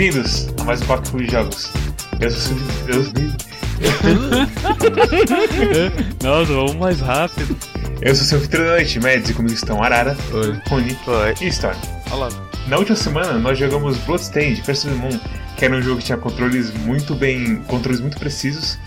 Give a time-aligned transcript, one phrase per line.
[0.00, 1.70] Bem-vindos a mais um Papo de Jogos.
[2.22, 2.56] Eu sou
[2.88, 3.04] eu,
[6.24, 7.54] Nossa, vamos mais rápido.
[8.00, 10.58] eu sou seu anfitrião da noite, Mads, e comigo estão Arara, Oi.
[10.68, 11.34] Rony Oi.
[11.42, 11.76] e Storm.
[12.10, 12.30] Olá.
[12.66, 15.20] Na última semana nós jogamos Bloodstained Curse of the Moon,
[15.58, 18.78] que era um jogo que tinha controles muito bem, controles muito precisos,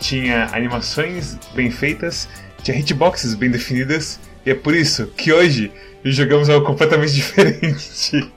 [0.00, 2.28] tinha animações bem feitas,
[2.62, 5.72] tinha hitboxes bem definidas, e é por isso que hoje
[6.04, 8.30] jogamos algo completamente diferente.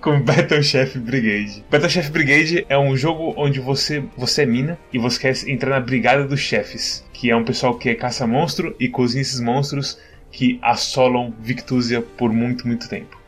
[0.02, 1.62] Com Battle Chef Brigade.
[1.70, 5.70] Battle Chef Brigade é um jogo onde você, você é mina e você quer entrar
[5.70, 9.98] na brigada dos chefes, que é um pessoal que caça monstro e cozinha esses monstros
[10.32, 13.20] que assolam Victusia por muito, muito tempo.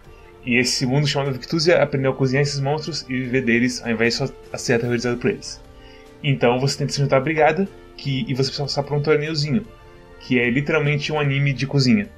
[0.46, 4.14] E esse mundo chamado Victusia aprendeu a cozinhar esses monstros e viver deles ao invés
[4.14, 5.60] de só ser aterrorizado por eles.
[6.24, 9.66] Então você tenta se juntar à brigada que, e você precisa passar por um torneiozinho,
[10.20, 12.08] que é literalmente um anime de cozinha.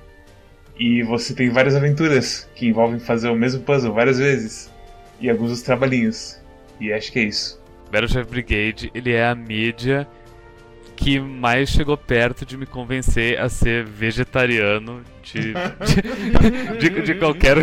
[0.78, 4.72] E você tem várias aventuras que envolvem fazer o mesmo puzzle várias vezes.
[5.20, 6.40] E alguns dos trabalhinhos.
[6.80, 7.62] E acho que é isso.
[7.92, 10.06] Battle Chef Brigade, ele é a mídia
[10.96, 15.52] que mais chegou perto de me convencer a ser vegetariano de,
[16.78, 17.56] de, de- de qualquer,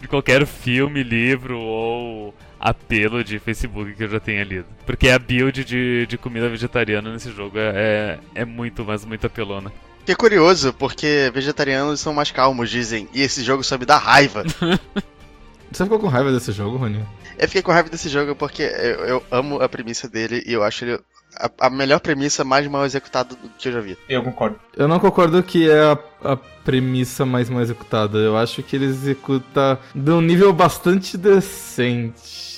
[0.00, 4.66] de qualquer filme, livro ou apelo de Facebook que eu já tenha lido.
[4.84, 9.72] Porque a build de, de comida vegetariana nesse jogo é, é muito, mas muito apelona.
[10.08, 13.98] Que é curioso, porque vegetarianos são mais calmos, dizem, e esse jogo só me dá
[13.98, 14.42] raiva.
[15.70, 17.04] Você ficou com raiva desse jogo, Rony?
[17.38, 20.64] eu fiquei com raiva desse jogo porque eu, eu amo a premissa dele e eu
[20.64, 20.98] acho ele
[21.36, 23.98] a, a melhor premissa mais mal executada do que eu já vi.
[24.08, 24.58] Eu concordo.
[24.74, 25.98] Eu não concordo que é a,
[26.32, 28.16] a premissa mais mal executada.
[28.16, 32.57] Eu acho que ele executa de um nível bastante decente.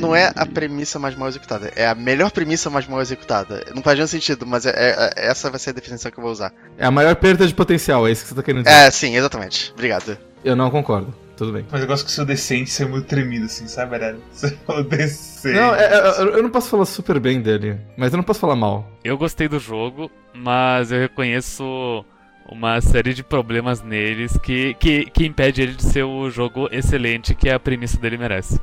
[0.00, 3.64] Não é a premissa mais mal executada, é a melhor premissa mais mal executada.
[3.74, 6.22] Não faz nenhum sentido, mas é, é- é- essa vai ser a definição que eu
[6.22, 6.52] vou usar.
[6.78, 8.76] É a maior perda de potencial, é isso que você tá querendo dizer.
[8.76, 9.72] É, sim, exatamente.
[9.72, 10.16] Obrigado.
[10.44, 11.14] Eu não concordo.
[11.36, 11.64] Tudo bem.
[11.70, 14.18] Mas eu gosto que o seu decente ser muito tremido, assim, sabe, Arara?
[14.30, 15.54] Você falou decente.
[15.56, 18.40] Não, é- é- eu eu não posso falar super bem dele, mas eu não posso
[18.40, 18.86] falar mal.
[19.02, 22.04] Eu gostei do jogo, mas eu reconheço
[22.46, 27.34] uma série de problemas neles que, que, que impede ele de ser o jogo excelente
[27.34, 28.60] que a premissa dele merece.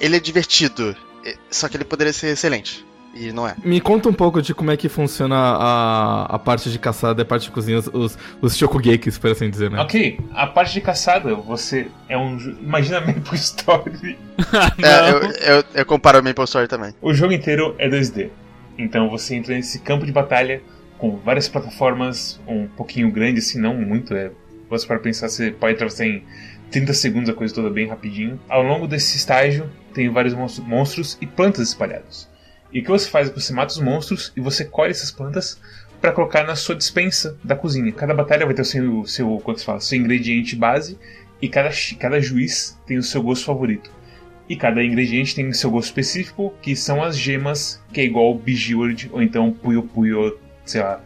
[0.00, 0.96] Ele é divertido,
[1.50, 2.84] só que ele poderia ser excelente.
[3.14, 3.54] E não é.
[3.64, 7.22] Me conta um pouco de como é que funciona a, a parte de caçada e
[7.22, 9.80] a parte de cozinha, os, os, shokugekis, por assim dizer, né?
[9.80, 12.36] Ok, a parte de caçada, você é um.
[12.60, 14.18] Imagina Maple Story.
[14.82, 16.92] É, eu, eu, eu comparo a Maple Story também.
[17.00, 18.30] O jogo inteiro é 2D.
[18.76, 20.60] Então você entra nesse campo de batalha
[20.98, 24.12] com várias plataformas, um pouquinho grande, assim, não muito.
[24.12, 24.32] É,
[24.68, 26.24] você para pensar, você pode atravessar em
[26.70, 28.40] 30 segundos a coisa toda bem rapidinho.
[28.48, 32.28] Ao longo desse estágio, tem vários monstros, e plantas espalhados.
[32.72, 35.10] E o que você faz é que você mata os monstros e você colhe essas
[35.12, 35.60] plantas
[36.00, 37.92] para colocar na sua dispensa da cozinha.
[37.92, 40.98] Cada batalha vai ter o seu, seu, como se fala, seu ingrediente base
[41.40, 43.90] e cada, cada juiz tem o seu gosto favorito.
[44.48, 48.34] E cada ingrediente tem o seu gosto específico, que são as gemas, que é igual
[48.34, 51.00] Bejeweled ou então Puyo Puyo, sei lá,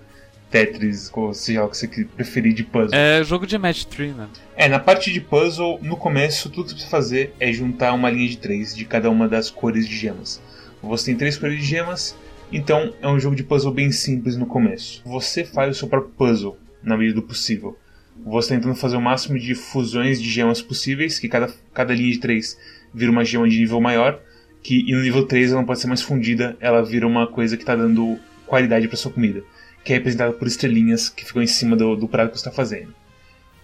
[0.51, 2.99] Tetris, ou seja o que você preferir de puzzle.
[2.99, 4.29] É jogo de match 3, né?
[4.57, 8.11] É, na parte de puzzle, no começo, tudo que você precisa fazer é juntar uma
[8.11, 10.41] linha de três de cada uma das cores de gemas.
[10.83, 12.17] Você tem três cores de gemas,
[12.51, 15.03] então é um jogo de puzzle bem simples no começo.
[15.05, 17.77] Você faz o seu próprio puzzle, na medida do possível.
[18.25, 22.19] Você tentando fazer o máximo de fusões de gemas possíveis, que cada, cada linha de
[22.19, 22.59] três
[22.93, 24.21] vira uma gema de nível maior,
[24.63, 27.57] que e no nível 3 ela não pode ser mais fundida, ela vira uma coisa
[27.57, 29.43] que está dando qualidade para sua comida,
[29.89, 32.51] que é representada por estrelinhas que ficam em cima do, do prato que você está
[32.51, 32.95] fazendo.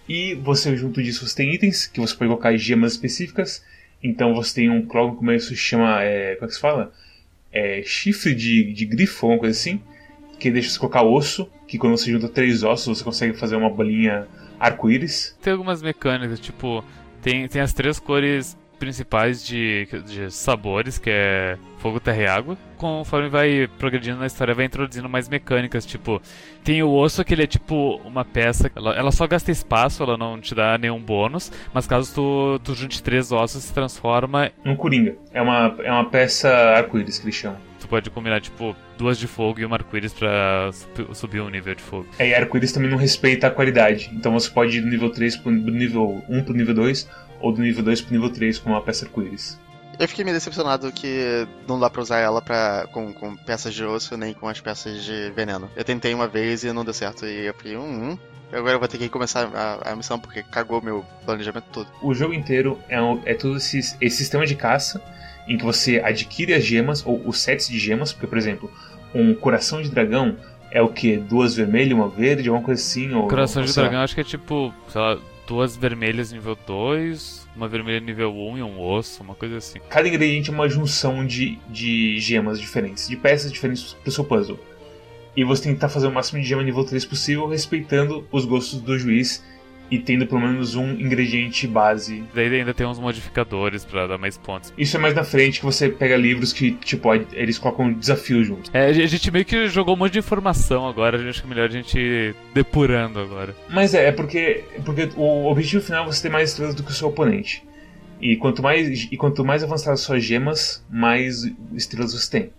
[0.09, 3.63] E você, junto disso, você tem itens que você pode colocar gemas específicas.
[4.01, 6.01] Então você tem um logo no começo que chama.
[6.01, 6.91] É, como é que se fala?
[7.51, 9.79] É, chifre de, de grifo, alguma coisa assim.
[10.39, 11.47] Que deixa você colocar osso.
[11.67, 14.27] Que quando você junta três ossos, você consegue fazer uma bolinha
[14.59, 15.37] arco-íris.
[15.43, 16.83] Tem algumas mecânicas, tipo,
[17.21, 22.57] tem, tem as três cores principais de, de sabores, que é fogo, terra e água.
[22.77, 26.21] Conforme vai progredindo na história, vai introduzindo mais mecânicas, tipo,
[26.63, 30.17] tem o osso que ele é tipo uma peça, ela, ela só gasta espaço, ela
[30.17, 34.75] não te dá nenhum bônus, mas caso tu, tu junte três ossos, se transforma, Um
[34.75, 35.15] coringa.
[35.33, 37.57] É uma, é uma peça arco-íris que eles chamam.
[37.79, 41.75] tu pode combinar, tipo, duas de fogo e uma arco-íris pra subi- subir o nível
[41.75, 42.07] de fogo.
[42.19, 44.09] É, e arco-íris também não respeita a qualidade.
[44.13, 47.09] Então você pode ir do nível 3 pro nível 1 pro nível 2,
[47.45, 49.59] ou do nível 2 pro nível 3 com uma peça arco-íris.
[49.99, 53.83] Eu fiquei meio decepcionado que não dá pra usar ela pra, com, com peças de
[53.85, 55.69] osso nem com as peças de veneno.
[55.75, 58.17] Eu tentei uma vez e não deu certo, e eu fiquei, hum, hum.
[58.51, 61.87] Agora eu vou ter que começar a, a missão porque cagou meu planejamento todo.
[62.01, 65.01] O jogo inteiro é, um- é todo esse, esse sistema de caça
[65.47, 68.71] em que você adquire as gemas, ou os sets de gemas, porque, por exemplo,
[69.13, 70.35] um coração de dragão
[70.71, 71.15] é o que?
[71.17, 73.13] Duas vermelhas, uma verde, alguma coisa assim?
[73.13, 77.47] Ou, Coração ou de dragão acho que é tipo, sei lá, duas vermelhas nível 2,
[77.55, 79.79] uma vermelha nível 1 e um osso, uma coisa assim.
[79.89, 84.59] Cada ingrediente é uma junção de, de gemas diferentes, de peças diferentes pro seu puzzle.
[85.35, 88.45] E você tem que tentar fazer o máximo de gema nível 3 possível, respeitando os
[88.45, 89.43] gostos do juiz
[89.89, 92.23] e tendo pelo menos um ingrediente base.
[92.33, 94.73] Daí ainda tem uns modificadores pra dar mais pontos.
[94.77, 98.71] Isso é mais na frente que você pega livros que, tipo, eles colocam desafios junto.
[98.73, 101.67] É, a gente meio que jogou um monte de informação agora, acho que é melhor
[101.67, 103.55] a gente ir depurando agora.
[103.69, 106.91] Mas é, é porque, porque o objetivo final é você ter mais estrelas do que
[106.91, 107.63] o seu oponente.
[108.21, 111.43] E quanto mais, e quanto mais avançadas suas gemas, mais
[111.73, 112.49] estrelas você tem.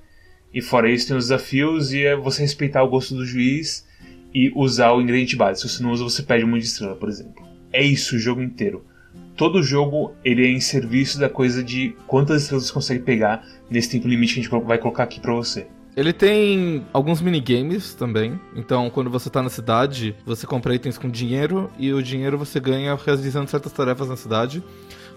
[0.53, 3.86] E fora isso tem os desafios e é você respeitar o gosto do juiz
[4.37, 5.63] e usar o ingrediente base.
[5.63, 7.43] Se você não usa, você perde um monte de estrela, por exemplo.
[7.73, 8.85] É isso o jogo inteiro.
[9.35, 13.91] Todo jogo ele é em serviço da coisa de quantas estrelas você consegue pegar nesse
[13.91, 15.67] tempo limite que a gente vai colocar aqui pra você.
[15.97, 18.39] Ele tem alguns minigames também.
[18.55, 22.61] Então, quando você tá na cidade, você compra itens com dinheiro e o dinheiro você
[22.61, 24.63] ganha realizando certas tarefas na cidade.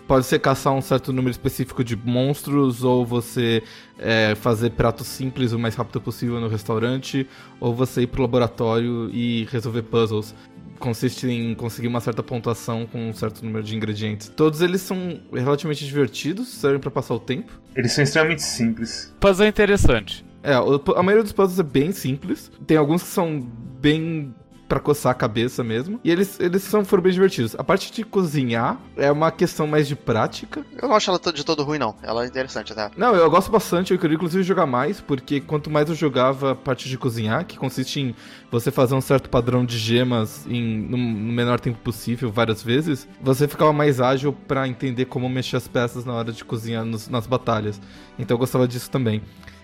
[0.09, 3.61] Pode ser caçar um certo número específico de monstros, ou você
[4.00, 7.29] é, fazer pratos simples o mais rápido possível no restaurante,
[7.59, 10.33] ou você ir pro laboratório e resolver puzzles
[10.79, 14.29] consiste em conseguir uma certa pontuação com um certo número de ingredientes.
[14.29, 17.51] Todos eles são relativamente divertidos, servem para passar o tempo.
[17.75, 19.13] Eles são extremamente simples.
[19.19, 20.25] Puzzle é interessante.
[20.41, 22.51] É, a maioria dos puzzles é bem simples.
[22.65, 23.47] Tem alguns que são
[23.79, 24.33] bem
[24.69, 26.00] para coçar a cabeça mesmo.
[26.04, 27.56] E eles, eles são, foram bem divertidos.
[27.57, 30.63] A parte de cozinhar é uma questão mais de prática.
[30.80, 31.95] Eu não acho ela de todo ruim, não.
[32.04, 32.92] Ela é interessante, tá?
[32.95, 33.92] Não, eu gosto bastante.
[33.92, 37.57] Eu queria inclusive jogar mais, porque quanto mais eu jogava a parte de cozinhar, que
[37.57, 38.16] consiste em
[38.51, 43.07] você fazer um certo padrão de gemas em, no, no menor tempo possível, várias vezes,
[43.19, 47.10] você ficava mais ágil para entender como mexer as peças na hora de cozinhar nos,
[47.10, 47.81] nas batalhas.
[48.19, 49.24] Então eu gostava disso também.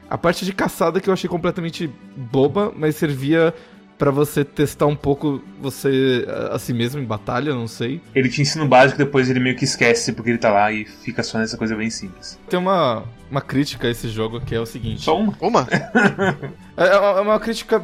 [0.10, 3.54] A parte de caçada que eu achei completamente boba, mas servia
[3.98, 8.02] para você testar um pouco você a si mesmo em batalha, não sei.
[8.14, 10.86] Ele te ensina o básico, depois ele meio que esquece porque ele tá lá e
[10.86, 12.40] fica só nessa coisa bem simples.
[12.50, 15.04] Tem uma, uma crítica a esse jogo que é o seguinte.
[15.04, 15.34] Só uma?
[15.40, 15.68] Uma?
[16.76, 17.82] é, é uma crítica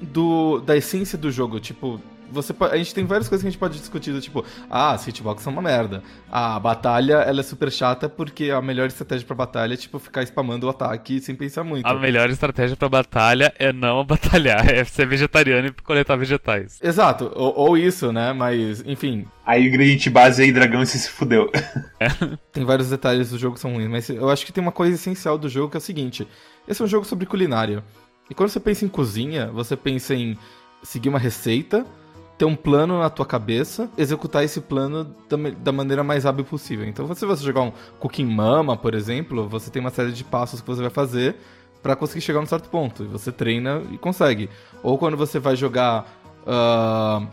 [0.00, 2.00] do, da essência do jogo, tipo,
[2.32, 5.42] você a gente tem várias coisas que a gente pode discutir, tipo, ah, as hitbox
[5.42, 6.02] são uma merda.
[6.30, 10.22] A batalha, ela é super chata porque a melhor estratégia pra batalha é, tipo, ficar
[10.22, 11.86] spamando o ataque sem pensar muito.
[11.86, 16.78] A melhor estratégia pra batalha é não batalhar, é ser vegetariano e coletar vegetais.
[16.82, 19.26] Exato, ou, ou isso, né, mas, enfim...
[19.44, 21.50] Aí o ingrediente base aí, dragão, você se fudeu.
[22.00, 22.08] É.
[22.52, 24.94] Tem vários detalhes do jogo que são ruins, mas eu acho que tem uma coisa
[24.94, 26.26] essencial do jogo que é o seguinte,
[26.66, 27.82] esse é um jogo sobre culinária.
[28.30, 30.38] E quando você pensa em cozinha, você pensa em
[30.82, 31.84] seguir uma receita
[32.42, 36.84] ter um plano na tua cabeça, executar esse plano da, da maneira mais hábil possível.
[36.84, 40.60] Então, se você jogar um Cooking Mama, por exemplo, você tem uma série de passos
[40.60, 41.36] que você vai fazer
[41.80, 43.04] para conseguir chegar num certo ponto.
[43.04, 44.50] E você treina e consegue.
[44.82, 46.04] Ou quando você vai jogar
[46.44, 47.24] uh,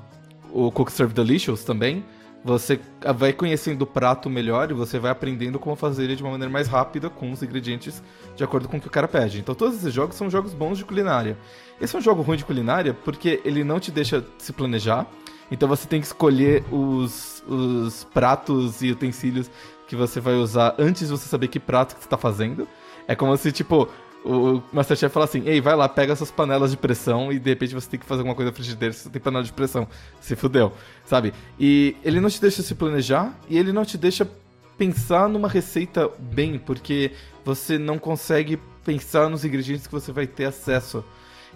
[0.54, 2.06] o Cook Serve Delicious também,
[2.44, 2.80] você
[3.18, 6.52] vai conhecendo o prato melhor e você vai aprendendo como fazer ele de uma maneira
[6.52, 8.02] mais rápida com os ingredientes
[8.36, 9.40] de acordo com o que o cara pede.
[9.40, 11.38] Então todos esses jogos são jogos bons de culinária.
[11.82, 15.06] Esse é um jogo ruim de culinária porque ele não te deixa se planejar.
[15.52, 19.50] Então você tem que escolher os, os pratos e utensílios
[19.88, 22.68] que você vai usar antes de você saber que prato que você está fazendo.
[23.08, 23.90] É como se, tipo,
[24.24, 27.74] o Masterchef fala assim: Ei, vai lá, pega essas panelas de pressão e de repente
[27.74, 29.88] você tem que fazer alguma coisa na frigideira se você tem panela de pressão.
[30.20, 30.74] Se fudeu,
[31.06, 31.34] sabe?
[31.60, 34.30] E ele não te deixa se planejar e ele não te deixa
[34.78, 37.12] pensar numa receita bem, porque
[37.44, 41.04] você não consegue pensar nos ingredientes que você vai ter acesso.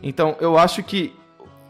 [0.01, 1.13] Então, eu acho que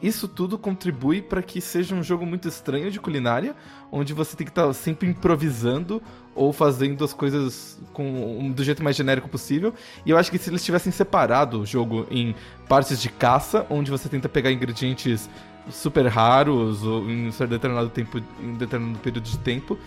[0.03, 3.55] isso tudo contribui para que seja um jogo muito estranho de culinária,
[3.89, 6.01] onde você tem que estar tá sempre improvisando
[6.35, 9.73] ou fazendo as coisas com, do jeito mais genérico possível.
[10.05, 12.35] E eu acho que se eles tivessem separado o jogo em
[12.67, 15.29] partes de caça, onde você tenta pegar ingredientes
[15.71, 19.79] super raros ou em um determinado tempo, em determinado período de tempo,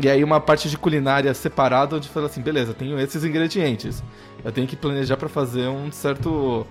[0.00, 4.04] e aí uma parte de culinária separada onde fala assim, beleza, tenho esses ingredientes.
[4.44, 6.64] Eu tenho que planejar para fazer um certo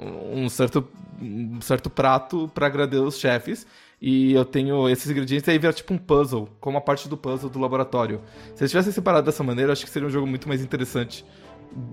[0.00, 0.86] um certo,
[1.20, 3.66] um certo prato para agradar os chefes.
[4.02, 7.18] E eu tenho esses ingredientes e aí vira tipo um puzzle, como a parte do
[7.18, 8.22] puzzle do laboratório.
[8.54, 11.24] Se eles tivessem separado dessa maneira, acho que seria um jogo muito mais interessante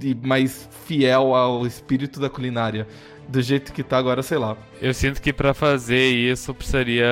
[0.02, 2.88] e mais fiel ao espírito da culinária.
[3.28, 4.56] Do jeito que tá agora, sei lá.
[4.82, 7.06] Eu sinto que para fazer isso precisaria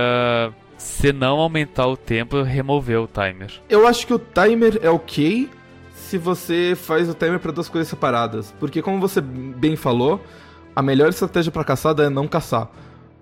[0.77, 3.51] se não aumentar o tempo, remover o timer.
[3.67, 5.49] Eu acho que o timer é ok
[5.93, 8.53] se você faz o timer para duas coisas separadas.
[8.59, 10.21] Porque, como você bem falou,
[10.75, 12.69] a melhor estratégia para caçada é não caçar.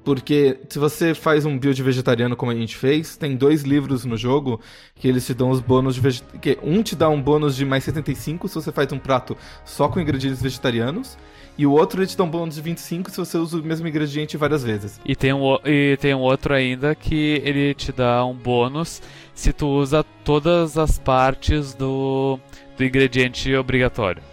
[0.03, 4.17] Porque se você faz um build vegetariano como a gente fez, tem dois livros no
[4.17, 4.59] jogo
[4.95, 6.61] que eles te dão os bônus de vegetariano.
[6.61, 10.01] Um te dá um bônus de mais 75 se você faz um prato só com
[10.01, 11.17] ingredientes vegetarianos.
[11.57, 13.87] E o outro ele te dá um bônus de 25 se você usa o mesmo
[13.87, 14.99] ingrediente várias vezes.
[15.05, 19.01] E tem um, e tem um outro ainda que ele te dá um bônus
[19.33, 22.39] se tu usa todas as partes do,
[22.75, 24.32] do ingrediente obrigatório.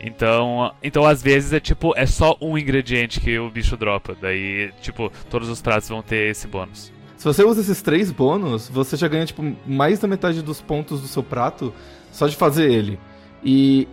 [0.00, 4.16] Então, então às vezes é tipo, é só um ingrediente que o bicho dropa.
[4.20, 6.92] Daí, tipo, todos os pratos vão ter esse bônus.
[7.16, 11.02] Se você usa esses três bônus, você já ganha, tipo, mais da metade dos pontos
[11.02, 11.72] do seu prato
[12.10, 12.98] só de fazer ele.
[13.44, 13.86] E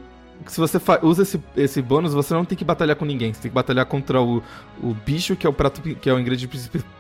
[0.46, 3.34] se você usa esse, esse bônus, você não tem que batalhar com ninguém.
[3.34, 4.42] Você tem que batalhar contra o,
[4.82, 6.48] o bicho, que é o prato que é o ingrediente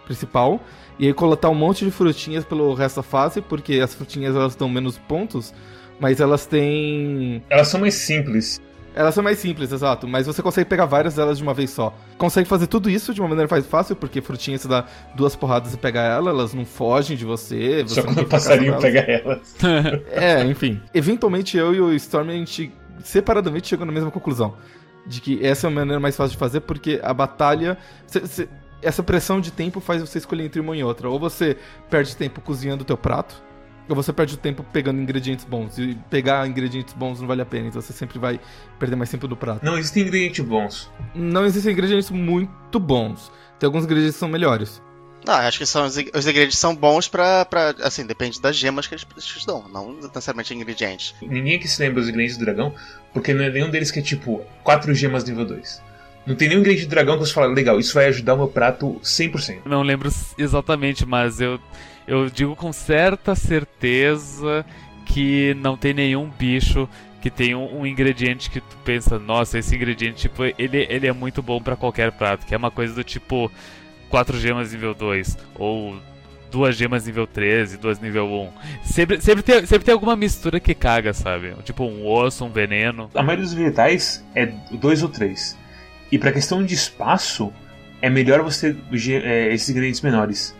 [0.03, 0.59] principal.
[0.99, 4.55] E aí coletar um monte de frutinhas pelo resto da fase, porque as frutinhas elas
[4.55, 5.53] dão menos pontos,
[5.99, 7.41] mas elas têm.
[7.49, 8.59] Elas são mais simples.
[8.97, 11.95] Elas são mais simples, exato, mas você consegue pegar várias delas de uma vez só.
[12.17, 15.71] Consegue fazer tudo isso de uma maneira mais fácil, porque frutinha você dá duas porradas
[15.75, 17.83] e pega ela, elas não fogem de você.
[17.83, 19.55] você só quando o passarinho pega elas.
[20.09, 20.81] é, enfim.
[20.95, 22.73] Eventualmente eu e o Storm, a gente
[23.03, 24.55] separadamente chegou na mesma conclusão.
[25.05, 27.77] De que essa é a maneira mais fácil de fazer, porque a batalha.
[28.07, 28.49] Cê, cê,
[28.81, 31.07] essa pressão de tempo faz você escolher entre uma e outra.
[31.07, 31.55] Ou você
[31.87, 33.43] perde tempo cozinhando o teu prato,
[33.95, 35.77] você perde o tempo pegando ingredientes bons.
[35.77, 38.39] E pegar ingredientes bons não vale a pena, então você sempre vai
[38.79, 39.65] perder mais tempo do prato.
[39.65, 40.91] Não existem ingredientes bons.
[41.15, 43.31] Não existem ingredientes muito bons.
[43.59, 44.81] Tem alguns ingredientes que são melhores.
[45.25, 47.75] Não, acho que são, os ingredientes são bons pra, pra.
[47.81, 51.13] Assim, depende das gemas que eles, eles dão, não necessariamente ingredientes.
[51.21, 52.73] Ninguém aqui se lembra dos ingredientes do dragão,
[53.13, 55.81] porque não é nenhum deles que é tipo 4 gemas nível 2.
[56.25, 58.47] Não tem nenhum ingrediente de dragão que você fala, legal, isso vai ajudar o meu
[58.47, 59.61] prato 100%.
[59.65, 61.59] Não lembro exatamente, mas eu,
[62.07, 64.65] eu digo com certa certeza
[65.05, 66.87] que não tem nenhum bicho
[67.21, 71.11] que tem um, um, ingrediente que tu pensa, nossa, esse ingrediente, tipo, ele, ele é
[71.11, 73.51] muito bom para qualquer prato, que é uma coisa do tipo
[74.09, 75.99] 4 gemas nível 2, ou
[76.51, 78.49] duas gemas nível 3 e duas nível 1.
[78.83, 81.53] Sempre, sempre, tem, sempre tem alguma mistura que caga, sabe?
[81.63, 83.09] Tipo um osso, um veneno.
[83.13, 85.57] A maioria dos vegetais é 2 ou 3.
[86.11, 87.51] E pra questão de espaço,
[88.01, 88.75] é melhor você
[89.23, 90.55] é, esses ingredientes menores.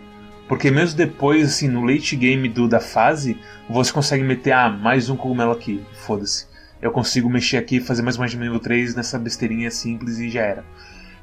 [0.48, 3.38] Porque mesmo depois, assim, no late game do, da fase,
[3.70, 6.48] você consegue meter, ah, mais um cogumelo aqui, foda-se.
[6.82, 10.42] Eu consigo mexer aqui, fazer mais uma gema nível 3 nessa besteirinha simples e já
[10.42, 10.64] era.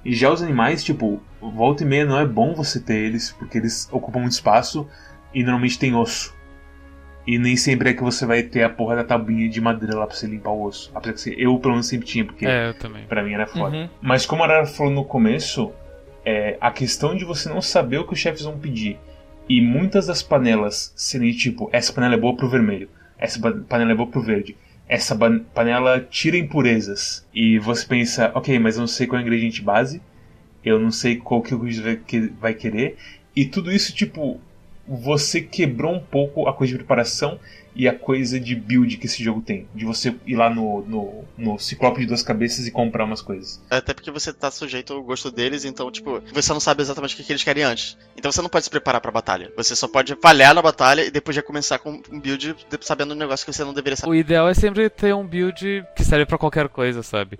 [0.05, 3.57] E já os animais, tipo, volta e meia não é bom você ter eles, porque
[3.57, 4.87] eles ocupam muito espaço
[5.33, 6.35] e normalmente tem osso.
[7.27, 10.07] E nem sempre é que você vai ter a porra da tabuinha de madeira lá
[10.07, 10.91] pra você limpar o osso.
[10.95, 13.07] Apesar que eu, pelo menos, sempre tinha, porque é, eu também.
[13.07, 13.75] pra mim era foda.
[13.75, 13.89] Uhum.
[14.03, 15.73] Mas como a Arara falou no começo,
[16.23, 18.99] é, a questão de você não saber o que os chefes vão pedir
[19.49, 23.95] e muitas das panelas serem tipo, essa panela é boa pro vermelho, essa panela é
[23.95, 24.57] boa pro verde,
[24.89, 25.17] essa
[25.55, 27.27] panela tira impurezas.
[27.35, 30.01] E você pensa, ok, mas eu não sei qual é o ingrediente base,
[30.65, 31.79] eu não sei qual que o juiz
[32.41, 32.97] vai querer.
[33.37, 34.41] E tudo isso, tipo,
[34.87, 37.39] você quebrou um pouco a coisa de preparação
[37.75, 39.67] e a coisa de build que esse jogo tem.
[39.75, 43.61] De você ir lá no, no, no Ciclope de duas cabeças e comprar umas coisas.
[43.69, 47.25] Até porque você tá sujeito ao gosto deles, então, tipo, você não sabe exatamente o
[47.25, 47.99] que eles querem antes.
[48.17, 49.53] Então você não pode se preparar pra batalha.
[49.57, 53.17] Você só pode falhar na batalha e depois já começar com um build sabendo um
[53.17, 54.11] negócio que você não deveria saber.
[54.11, 57.39] O ideal é sempre ter um build que serve para qualquer coisa, sabe?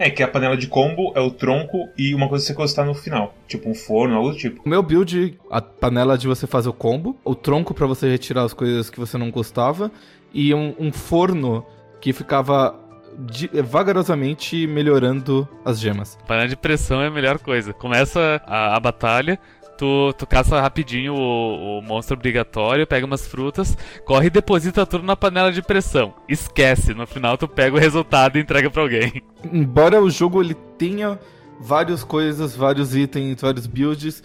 [0.00, 2.86] É, que a panela de combo é o tronco e uma coisa que você encostar
[2.86, 3.34] no final.
[3.46, 4.62] Tipo um forno, algo do tipo.
[4.64, 8.44] O meu build, a panela de você fazer o combo, o tronco para você retirar
[8.44, 9.92] as coisas que você não gostava,
[10.32, 11.66] e um, um forno
[12.00, 12.74] que ficava
[13.18, 16.18] de, vagarosamente melhorando as gemas.
[16.26, 17.74] Panela de pressão é a melhor coisa.
[17.74, 19.38] Começa a, a batalha,
[19.80, 25.02] tu, tu caça rapidinho o, o, monstro obrigatório, pega umas frutas, corre e deposita tudo
[25.02, 26.12] na panela de pressão.
[26.28, 29.22] Esquece, no final tu pega o resultado e entrega pra alguém.
[29.50, 31.18] Embora o jogo ele tenha
[31.58, 34.22] várias coisas, vários itens, vários builds,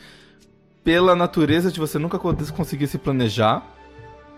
[0.84, 3.66] pela natureza de você nunca conseguir se planejar,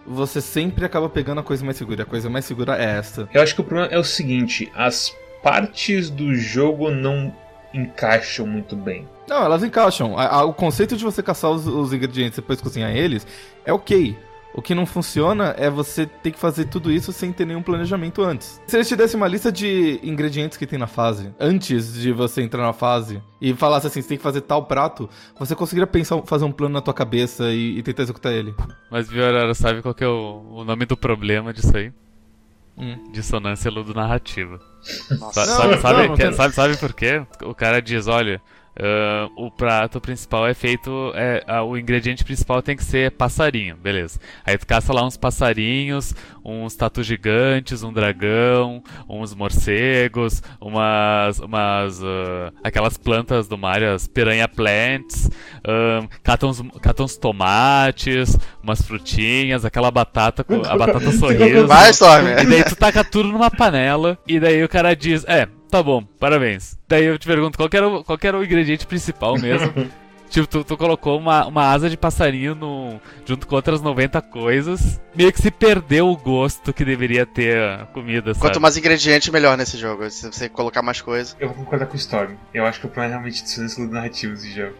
[0.05, 2.03] você sempre acaba pegando a coisa mais segura.
[2.03, 3.27] A coisa mais segura é essa.
[3.33, 7.33] Eu acho que o problema é o seguinte: as partes do jogo não
[7.73, 9.07] encaixam muito bem.
[9.27, 10.15] Não, elas encaixam.
[10.47, 13.27] O conceito de você caçar os, os ingredientes e depois cozinhar eles
[13.65, 14.15] é ok.
[14.57, 18.23] O que não funciona é você ter que fazer tudo isso sem ter nenhum planejamento
[18.23, 18.59] antes.
[18.65, 22.41] Se eles te dessem uma lista de ingredientes que tem na fase, antes de você
[22.41, 25.07] entrar na fase, e falasse assim, você tem que fazer tal prato,
[25.37, 28.55] você conseguiria pensar, fazer um plano na tua cabeça e, e tentar executar ele.
[28.89, 31.91] Mas, Viorara, sabe qual que é o, o nome do problema disso aí?
[32.77, 33.11] Hum.
[33.11, 34.59] Dissonância ludonarrativa.
[35.33, 37.25] Sabe, sabe, sabe, sabe por quê?
[37.43, 38.41] O cara diz, olha,
[38.77, 41.11] Uh, o prato principal é feito.
[41.15, 44.19] É, uh, o ingrediente principal tem que ser passarinho, beleza.
[44.45, 46.13] Aí tu caça lá uns passarinhos,
[46.45, 51.39] uns tatu gigantes, um dragão, uns morcegos, umas.
[51.39, 55.29] umas uh, aquelas plantas do mar, as piranha plants,
[56.21, 61.65] cata, uns, cata uns tomates, umas frutinhas, aquela batata, a batata sorriso.
[61.65, 62.27] Vai, Storm!
[62.27, 66.03] E daí tu taca tudo numa panela, e daí o cara diz: É, Tá bom,
[66.19, 66.77] parabéns.
[66.87, 69.73] Daí eu te pergunto, qual era o, qual era o ingrediente principal mesmo?
[70.29, 74.99] tipo, tu, tu, colocou uma, uma asa de passarinho no, junto com outras 90 coisas.
[75.13, 78.45] Meio que se perdeu o gosto que deveria ter a comida, sabe?
[78.45, 80.09] Quanto mais ingrediente, melhor nesse jogo.
[80.09, 81.35] Se você colocar mais coisas.
[81.39, 82.35] Eu vou concordar com o Storm.
[82.53, 84.75] Eu acho que o problema é realmente de narrativo desse jogo.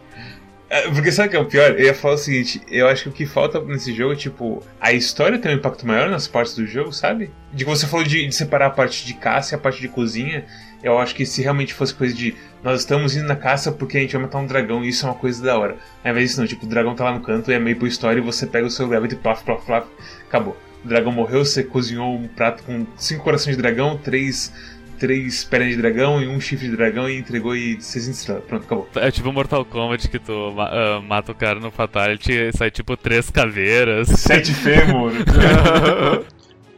[0.70, 1.70] É, porque sabe o que é o pior?
[1.70, 4.62] Eu ia falar o seguinte, eu acho que o que falta nesse jogo é, tipo,
[4.78, 7.30] a história tem um impacto maior nas partes do jogo, sabe?
[7.52, 9.88] De que você falou de, de separar a parte de caça e a parte de
[9.88, 10.44] cozinha,
[10.82, 14.00] eu acho que se realmente fosse coisa de nós estamos indo na caça porque a
[14.00, 15.76] gente vai matar um dragão e isso é uma coisa da hora.
[16.04, 17.88] Ao invés disso, não, tipo, o dragão tá lá no canto e é meio por
[17.88, 19.86] história e você pega o seu gravity e plaf, plaf, plaf,
[20.26, 20.56] acabou.
[20.84, 24.52] O dragão morreu, você cozinhou um prato com cinco corações de dragão, três
[24.98, 28.44] três pernas de dragão e um chifre de dragão e entregou e seis estrelas.
[28.44, 28.88] Pronto, acabou.
[28.96, 32.96] É tipo Mortal Kombat que tu uh, mata o cara no Fatality e sai tipo
[32.96, 34.08] três caveiras.
[34.08, 35.12] Sete fêmur.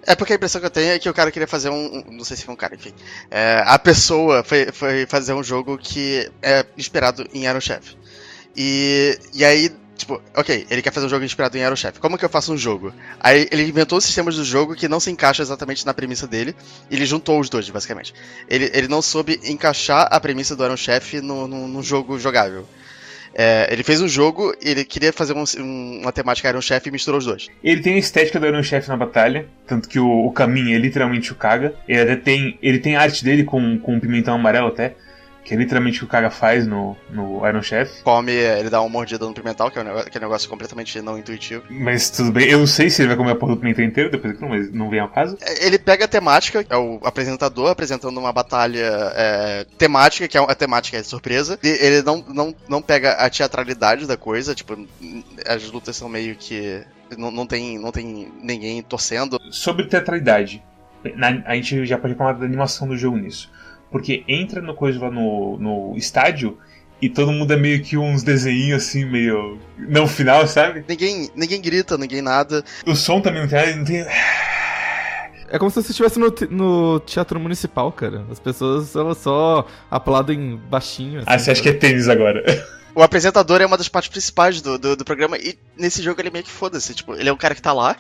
[0.07, 2.03] É porque a impressão que eu tenho é que o cara queria fazer um.
[2.11, 2.93] Não sei se foi um cara, enfim.
[3.31, 7.97] É, a pessoa foi, foi fazer um jogo que é inspirado em Iron Chef.
[8.57, 11.99] E, e aí, tipo, ok, ele quer fazer um jogo inspirado em Iron Chef.
[11.99, 12.93] Como que eu faço um jogo?
[13.21, 16.55] Aí ele inventou os sistemas do jogo que não se encaixam exatamente na premissa dele.
[16.91, 18.13] E ele juntou os dois, basicamente.
[18.49, 22.67] Ele, ele não soube encaixar a premissa do Iron Chef no, no, no jogo jogável.
[23.33, 26.89] É, ele fez um jogo e ele queria fazer um, um, uma temática Iron Chef
[26.89, 27.49] e misturou os dois.
[27.63, 30.79] Ele tem a estética do Iron Chef na batalha, tanto que o, o caminho é
[30.79, 31.75] literalmente o Kaga.
[31.87, 34.95] Ele até tem, ele tem a arte dele com, com pimentão amarelo até
[35.51, 38.05] que é literalmente o que o Kaga faz no, no Iron Chef.
[38.05, 40.49] Come, ele dá uma mordida no pimental, que é um negócio, que é um negócio
[40.49, 41.65] completamente não intuitivo.
[41.69, 44.13] Mas tudo bem, eu não sei se ele vai comer a porra do pimentão inteiro
[44.13, 45.37] depois daquilo, mas não vem ao caso.
[45.41, 50.41] É, ele pega a temática, é o apresentador apresentando uma batalha é, temática, que é
[50.41, 51.59] a temática é surpresa.
[51.65, 54.79] E ele não, não, não pega a teatralidade da coisa, tipo,
[55.45, 56.81] as lutas são meio que.
[57.19, 59.37] Não, não, tem, não tem ninguém torcendo.
[59.51, 60.63] Sobre teatralidade,
[61.45, 63.51] a gente já pode falar da animação do jogo nisso.
[63.91, 66.57] Porque entra no coisa lá no, no estádio
[67.03, 69.59] e todo mundo é meio que uns desenhos assim, meio.
[69.79, 70.85] Não final, sabe?
[70.89, 72.65] Ninguém, ninguém grita, ninguém nada.
[72.87, 73.77] O som também não tem.
[73.77, 74.07] Não tem...
[75.53, 78.25] É como se você estivesse no, no teatro municipal, cara.
[78.31, 81.21] As pessoas elas só aplaudem baixinho.
[81.21, 82.45] Assim, ah, você acha que é tênis agora?
[82.93, 86.29] O apresentador é uma das partes principais do, do, do programa e nesse jogo ele
[86.29, 86.93] é meio que foda-se.
[86.93, 87.97] Tipo, ele é um cara que tá lá,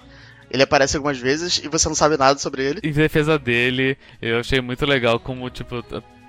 [0.50, 2.80] ele aparece algumas vezes e você não sabe nada sobre ele.
[2.82, 5.84] Em defesa dele, eu achei muito legal como, tipo,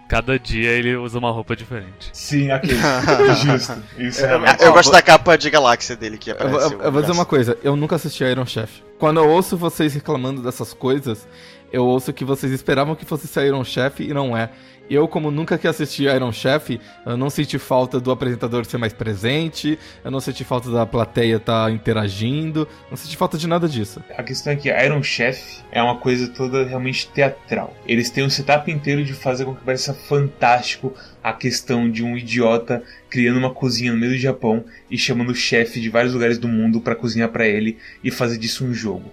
[0.07, 2.09] cada dia ele usa uma roupa diferente.
[2.13, 2.77] Sim, aquele.
[3.41, 3.81] Justo.
[3.97, 6.73] Isso é, eu, eu gosto da capa de galáxia dele que aparece.
[6.73, 8.83] Eu, eu, eu vou dizer uma coisa, eu nunca assisti Iron Chef.
[8.99, 11.27] Quando eu ouço vocês reclamando dessas coisas,
[11.71, 14.49] eu ouço que vocês esperavam que fosse ser Iron Chef e não é.
[14.91, 18.91] Eu, como nunca que assisti Iron Chef, eu não senti falta do apresentador ser mais
[18.91, 23.69] presente, eu não senti falta da plateia estar tá interagindo, não senti falta de nada
[23.69, 24.03] disso.
[24.17, 27.73] A questão é que Iron Chef é uma coisa toda realmente teatral.
[27.87, 32.17] Eles têm um setup inteiro de fazer com que pareça fantástico a questão de um
[32.17, 36.37] idiota criando uma cozinha no meio do Japão e chamando o chefe de vários lugares
[36.37, 39.09] do mundo para cozinhar para ele e fazer disso um jogo.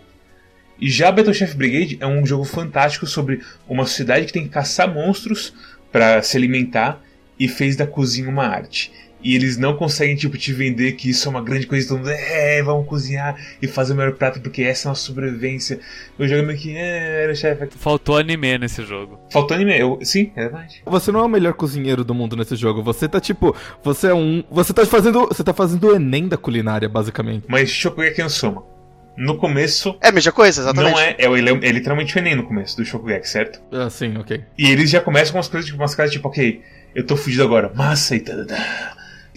[0.81, 4.51] E já Battle Chef Brigade é um jogo fantástico sobre uma sociedade que tem que
[4.51, 5.53] caçar monstros
[5.91, 7.03] para se alimentar
[7.39, 8.93] e fez da cozinha uma arte.
[9.23, 11.89] E eles não conseguem, tipo, te vender que isso é uma grande coisa.
[11.89, 15.03] Todo mundo, é, vamos cozinhar e fazer o melhor prato porque essa é a nossa
[15.03, 15.81] sobrevivência.
[16.17, 17.69] O jogo é meio que, é, era chefe.
[17.77, 19.19] Faltou anime nesse jogo.
[19.31, 20.83] Faltou anime, eu, sim, é verdade.
[20.87, 22.81] Você não é o melhor cozinheiro do mundo nesse jogo.
[22.85, 24.45] Você tá, tipo, você é um.
[24.51, 25.27] Você tá fazendo.
[25.27, 27.45] Você tá fazendo o Enem da culinária, basicamente.
[27.49, 28.78] Mas Shokugeki no Soma.
[29.19, 29.99] No começo.
[30.01, 30.93] É a mesma coisa, exatamente.
[30.93, 33.61] Não é, é, ele é, é literalmente o Enem no começo do Shokugeki, certo?
[33.73, 34.45] Ah, sim, ok.
[34.57, 36.63] E eles já começam com umas coisas, tipo, umas caras tipo, ok,
[36.95, 38.37] eu tô fugido agora, massa e tal.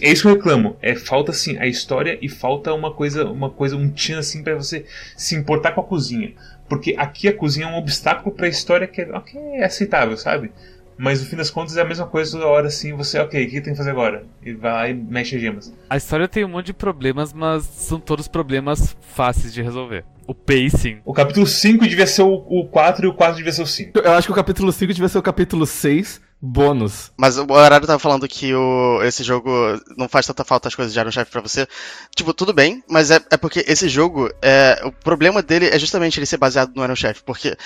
[0.00, 0.76] É isso que eu reclamo.
[0.80, 4.54] É falta assim a história e falta uma coisa, uma coisa, um tchan assim para
[4.54, 4.84] você
[5.16, 6.32] se importar com a cozinha.
[6.68, 10.16] Porque aqui a cozinha é um obstáculo para a história que é, okay, é aceitável,
[10.16, 10.52] sabe?
[10.96, 13.50] Mas no fim das contas é a mesma coisa toda hora assim, você, ok, o
[13.50, 14.24] que tem que fazer agora?
[14.42, 15.72] E vai lá e mexe as gemas.
[15.88, 20.04] A história tem um monte de problemas, mas são todos problemas fáceis de resolver.
[20.26, 21.00] O pacing.
[21.04, 23.98] O capítulo 5 devia ser o, 4 e o 4 devia ser o 5.
[23.98, 27.12] Eu acho que o capítulo 5 devia ser o capítulo 6 bônus.
[27.16, 29.50] Mas o horário tava falando que o, esse jogo
[29.96, 31.68] não faz tanta falta as coisas de Iron Chef pra você.
[32.16, 36.18] Tipo, tudo bem, mas é, é porque esse jogo, é, o problema dele é justamente
[36.18, 37.22] ele ser baseado no Iron Chef.
[37.22, 37.56] Porque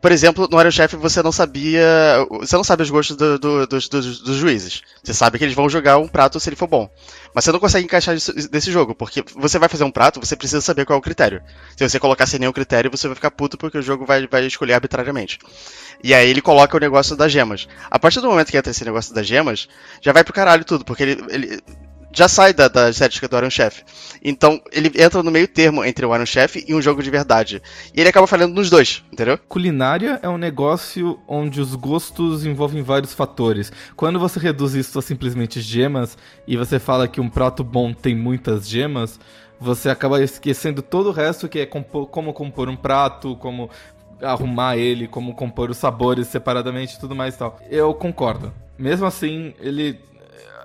[0.00, 1.84] por exemplo, no Iron Chef você não sabia.
[2.40, 4.82] Você não sabe os gostos do, do, dos, dos, dos, juízes.
[5.02, 6.88] Você sabe que eles vão jogar um prato se ele for bom.
[7.34, 10.36] Mas você não consegue encaixar isso desse jogo, porque você vai fazer um prato, você
[10.36, 11.42] precisa saber qual é o critério.
[11.76, 14.46] Se você colocar sem nenhum critério, você vai ficar puto porque o jogo vai, vai
[14.46, 15.38] escolher arbitrariamente.
[16.02, 17.66] E aí ele coloca o negócio das gemas.
[17.90, 19.68] A partir do momento que entra esse negócio das gemas,
[20.00, 21.62] já vai pro caralho tudo, porque ele, ele
[22.18, 23.84] já sai da, da estética do Iron Chef.
[24.24, 27.62] Então, ele entra no meio termo entre o Iron Chef e um jogo de verdade.
[27.94, 29.38] E ele acaba falhando nos dois, entendeu?
[29.48, 33.70] Culinária é um negócio onde os gostos envolvem vários fatores.
[33.94, 38.16] Quando você reduz isso a simplesmente gemas e você fala que um prato bom tem
[38.16, 39.20] muitas gemas,
[39.60, 43.70] você acaba esquecendo todo o resto que é compor, como compor um prato, como
[44.20, 47.60] arrumar ele, como compor os sabores separadamente e tudo mais e tal.
[47.70, 48.52] Eu concordo.
[48.76, 50.00] Mesmo assim, ele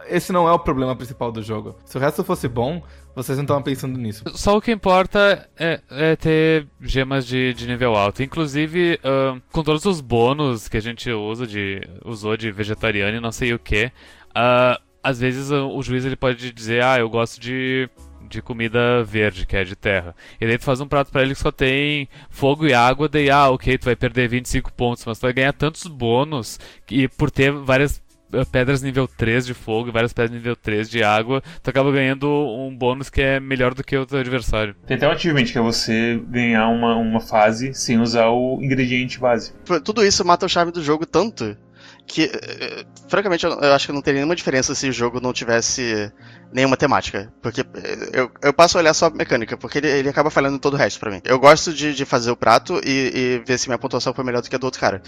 [0.07, 1.75] esse não é o problema principal do jogo.
[1.85, 2.81] Se o resto fosse bom,
[3.15, 4.23] vocês não estavam pensando nisso.
[4.35, 8.23] Só o que importa é, é ter gemas de, de, nível alto.
[8.23, 13.21] Inclusive, uh, com todos os bônus que a gente usa de, usou de vegetariano e
[13.21, 17.09] não sei o que, uh, às vezes uh, o juiz ele pode dizer, ah, eu
[17.09, 17.89] gosto de
[18.33, 20.15] de comida verde, que é de terra.
[20.41, 23.29] E daí tu faz um prato para ele que só tem fogo e água, daí,
[23.29, 27.29] ah, ok, tu vai perder 25 pontos, mas tu vai ganhar tantos bônus que por
[27.29, 28.01] ter várias
[28.51, 32.27] pedras nível 3 de fogo e várias pedras nível 3 de água, tu acaba ganhando
[32.27, 34.75] um bônus que é melhor do que o teu adversário.
[34.85, 39.19] Tem até um achievement que é você ganhar uma, uma fase sem usar o ingrediente
[39.19, 39.53] base.
[39.83, 41.57] Tudo isso mata o charme do jogo tanto
[42.05, 46.11] que, eh, francamente, eu, acho que não teria nenhuma diferença se o jogo não tivesse
[46.51, 47.31] nenhuma temática.
[47.41, 50.59] Porque eh, eu, eu passo a olhar só a mecânica, porque ele, ele acaba falhando
[50.59, 51.21] todo o resto pra mim.
[51.23, 54.41] Eu gosto de, de fazer o prato e, e ver se minha pontuação foi melhor
[54.41, 55.01] do que a do outro cara.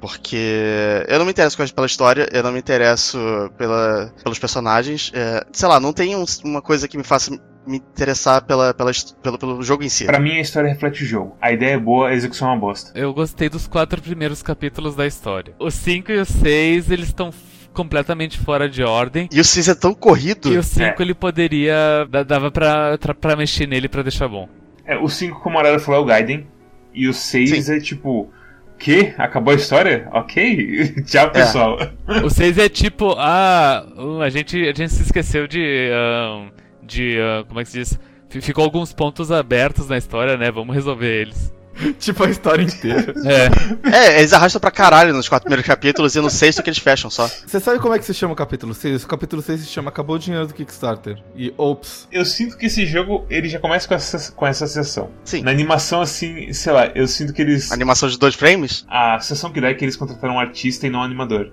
[0.00, 3.18] Porque eu não me interesso pela história, eu não me interesso
[3.56, 5.10] pela, pelos personagens.
[5.14, 8.90] É, sei lá, não tem um, uma coisa que me faça me interessar pela, pela,
[9.22, 10.04] pelo, pelo jogo em si.
[10.04, 11.36] Pra mim, a história reflete o jogo.
[11.40, 12.98] A ideia é boa, a execução é uma bosta.
[12.98, 15.54] Eu gostei dos quatro primeiros capítulos da história.
[15.58, 17.30] Os cinco e os seis, eles estão
[17.74, 19.28] completamente fora de ordem.
[19.30, 20.50] E o 6 é tão corrido.
[20.50, 20.94] E o 5 é.
[21.00, 22.08] ele poderia.
[22.26, 24.48] dava pra, pra mexer nele pra deixar bom.
[24.86, 26.46] É, o 5, como a Arara falou, é o Gaiden.
[26.94, 28.30] E o 6 é tipo.
[28.78, 29.14] Que?
[29.18, 30.08] Acabou a história?
[30.12, 31.02] Ok.
[31.06, 31.30] Tchau, é.
[31.30, 31.78] pessoal.
[31.80, 32.20] É.
[32.24, 33.84] O 6 é tipo, ah,
[34.22, 35.90] a gente, a gente se esqueceu de.
[35.90, 37.18] Uh, de.
[37.18, 37.98] Uh, como é que se diz?
[38.28, 40.50] Ficou alguns pontos abertos na história, né?
[40.50, 41.54] Vamos resolver eles.
[41.98, 43.14] tipo a história inteira.
[43.24, 44.16] É.
[44.16, 47.10] é, eles arrastam pra caralho nos quatro primeiros capítulos e no sexto que eles fecham
[47.10, 47.26] só.
[47.26, 49.04] Você sabe como é que se chama o capítulo 6?
[49.04, 51.22] O capítulo 6 se chama Acabou o Dinheiro do Kickstarter.
[51.34, 52.08] E Ops.
[52.12, 55.10] Eu sinto que esse jogo, ele já começa com essa, com essa sessão.
[55.24, 55.42] Sim.
[55.42, 57.72] Na animação, assim, sei lá, eu sinto que eles...
[57.72, 58.84] animação de dois frames?
[58.88, 61.50] A sessão que dá é que eles contrataram um artista e não um animador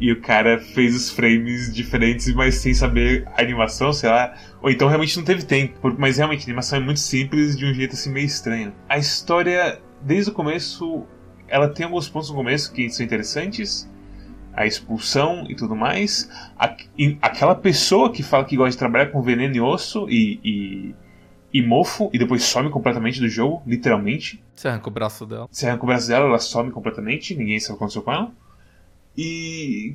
[0.00, 4.34] e o cara fez os frames diferentes, mas sem saber a animação, sei lá.
[4.62, 5.94] Ou então realmente não teve tempo.
[5.98, 8.72] Mas realmente a animação é muito simples de um jeito assim meio estranho.
[8.88, 11.04] A história, desde o começo,
[11.46, 13.88] ela tem alguns pontos no começo que são interessantes.
[14.54, 16.30] A expulsão e tudo mais.
[16.58, 20.40] A, e, aquela pessoa que fala que gosta de trabalhar com veneno e osso e,
[20.42, 20.94] e,
[21.52, 24.42] e mofo e depois some completamente do jogo, literalmente.
[24.54, 25.46] Você arranca o braço dela.
[25.50, 28.32] Você arranca o braço dela, ela some completamente, ninguém sabe o que aconteceu com ela.
[29.16, 29.92] E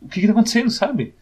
[0.00, 1.14] o que, que tá acontecendo, sabe?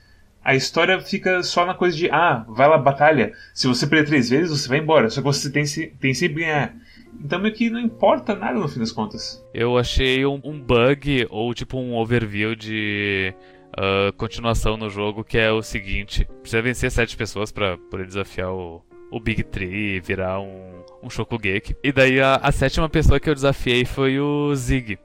[0.44, 3.32] A história fica só na coisa de, ah, vai lá, batalha.
[3.52, 5.10] Se você perder três vezes, você vai embora.
[5.10, 5.64] Só que você tem,
[6.00, 6.74] tem sempre ganhar.
[7.22, 9.44] Então meio que não importa nada no fim das contas.
[9.52, 13.34] Eu achei um, um bug ou tipo um overview de
[13.76, 18.52] uh, continuação no jogo que é o seguinte: precisa vencer sete pessoas para poder desafiar
[18.52, 21.76] o, o Big Tree e virar um, um Shokugeki.
[21.82, 24.98] E daí a, a sétima pessoa que eu desafiei foi o Zig.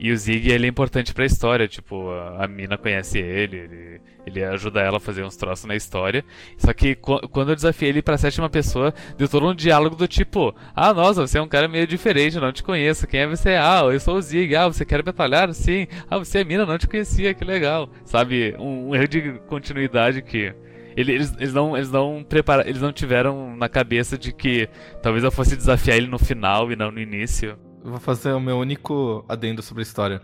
[0.00, 4.00] E o Zig, ele é importante pra história, tipo, a, a mina conhece ele, ele,
[4.24, 6.24] ele ajuda ela a fazer uns troços na história.
[6.56, 10.54] Só que quando eu desafiei ele pra sétima pessoa, deu todo um diálogo do tipo:
[10.74, 13.08] Ah, nossa, você é um cara meio diferente, não te conheço.
[13.08, 13.50] Quem é você?
[13.50, 14.54] Ah, eu sou o Zig.
[14.54, 15.52] Ah, você quer batalhar?
[15.52, 15.88] Sim.
[16.08, 17.90] Ah, você é mina, não te conhecia, que legal.
[18.04, 18.54] Sabe?
[18.56, 20.54] Um, um erro de continuidade que.
[20.96, 24.68] Eles, eles, não, eles, não prepara, eles não tiveram na cabeça de que
[25.00, 27.56] talvez eu fosse desafiar ele no final e não no início
[27.88, 30.22] vou fazer o meu único adendo sobre a história.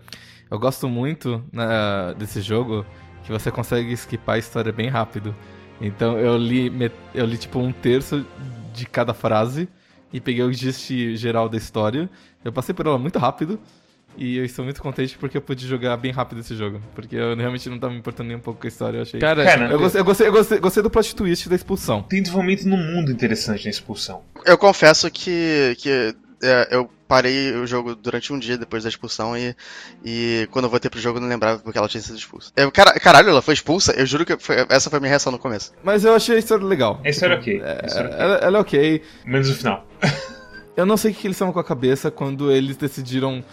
[0.51, 1.67] Eu gosto muito né,
[2.19, 2.85] desse jogo
[3.25, 5.35] que você consegue skipar a história bem rápido.
[5.81, 6.71] Então eu li,
[7.15, 8.25] eu li tipo um terço
[8.73, 9.69] de cada frase
[10.13, 12.09] e peguei o gist geral da história.
[12.45, 13.59] Eu passei por ela muito rápido
[14.17, 16.81] e eu estou muito contente porque eu pude jogar bem rápido esse jogo.
[16.95, 18.99] Porque eu realmente não estava me importando nem um pouco com a história.
[18.99, 19.21] Eu achei.
[19.21, 22.03] Cara, eu, gostei, eu, gostei, eu, gostei, gostei, do plot twist da expulsão.
[22.03, 24.23] Tem desenvolvimento no mundo interessante na expulsão.
[24.45, 26.15] Eu confesso que, que
[26.45, 29.55] é, eu parei o jogo durante um dia depois da expulsão e,
[30.05, 32.53] e quando eu voltei pro jogo eu não lembrava porque ela tinha sido expulsa.
[32.57, 33.93] Eu, cara, caralho, ela foi expulsa?
[33.93, 35.73] Eu juro que foi, essa foi a minha reação no começo.
[35.83, 37.01] Mas eu achei a história legal.
[37.05, 37.63] A história é ok.
[37.63, 37.81] É,
[38.19, 39.03] Ela, ela é ok.
[39.25, 39.87] Menos o final.
[40.77, 43.45] Eu não sei o que eles estavam com a cabeça quando eles decidiram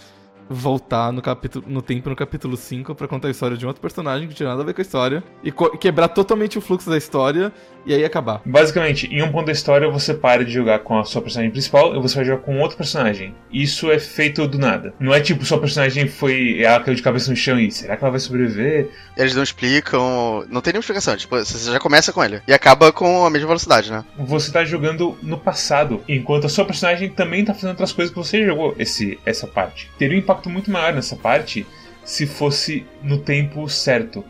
[0.51, 3.81] voltar no, capítulo, no tempo no capítulo 5 para contar a história de um outro
[3.81, 6.97] personagem que tinha nada a ver com a história e quebrar totalmente o fluxo da
[6.97, 7.51] história
[7.85, 8.41] e aí acabar.
[8.45, 11.95] Basicamente, em um ponto da história você para de jogar com a sua personagem principal
[11.95, 13.33] e você vai jogar com outro personagem.
[13.51, 14.93] Isso é feito do nada.
[14.99, 18.03] Não é tipo sua personagem foi ela caiu de cabeça no chão e será que
[18.03, 18.89] ela vai sobreviver?
[19.17, 22.91] Eles não explicam, não tem nenhuma explicação, tipo, você já começa com ele e acaba
[22.91, 24.03] com a mesma velocidade, né?
[24.17, 28.17] Você tá jogando no passado, enquanto a sua personagem também tá fazendo outras coisas que
[28.17, 29.89] você jogou esse essa parte.
[29.97, 31.65] Teria um impacto muito maior nessa parte
[32.03, 34.23] se fosse no tempo certo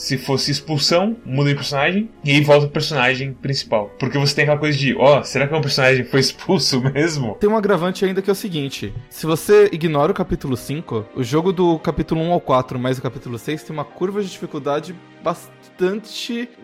[0.00, 3.90] se fosse expulsão, muda de personagem e aí volta o personagem principal.
[3.98, 7.34] Porque você tem aquela coisa de, ó, oh, será que o personagem foi expulso mesmo?
[7.34, 11.22] Tem um agravante ainda que é o seguinte: se você ignora o capítulo 5, o
[11.22, 14.96] jogo do capítulo 1 ao 4 mais o capítulo 6 tem uma curva de dificuldade
[15.22, 15.59] bastante